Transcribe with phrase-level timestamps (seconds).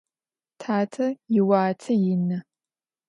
[0.59, 2.39] Tate yiuate yinı.